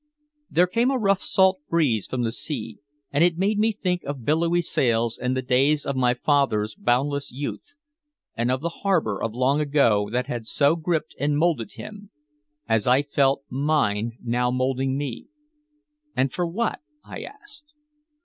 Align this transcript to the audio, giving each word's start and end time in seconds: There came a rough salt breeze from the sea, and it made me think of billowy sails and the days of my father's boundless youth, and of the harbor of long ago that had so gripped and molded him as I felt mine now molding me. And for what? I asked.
There 0.49 0.65
came 0.65 0.89
a 0.89 0.97
rough 0.97 1.21
salt 1.21 1.59
breeze 1.69 2.07
from 2.07 2.23
the 2.23 2.31
sea, 2.31 2.79
and 3.11 3.23
it 3.23 3.37
made 3.37 3.59
me 3.59 3.71
think 3.71 4.01
of 4.03 4.25
billowy 4.25 4.63
sails 4.63 5.15
and 5.15 5.37
the 5.37 5.43
days 5.43 5.85
of 5.85 5.95
my 5.95 6.15
father's 6.15 6.73
boundless 6.73 7.31
youth, 7.31 7.75
and 8.35 8.49
of 8.49 8.61
the 8.61 8.79
harbor 8.81 9.21
of 9.21 9.35
long 9.35 9.61
ago 9.61 10.09
that 10.11 10.25
had 10.25 10.47
so 10.47 10.75
gripped 10.75 11.13
and 11.19 11.37
molded 11.37 11.73
him 11.73 12.09
as 12.67 12.87
I 12.87 13.03
felt 13.03 13.43
mine 13.47 14.13
now 14.23 14.49
molding 14.49 14.97
me. 14.97 15.27
And 16.15 16.33
for 16.33 16.47
what? 16.47 16.79
I 17.03 17.21
asked. 17.21 17.75